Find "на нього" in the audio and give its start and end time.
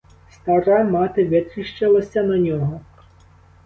2.23-2.81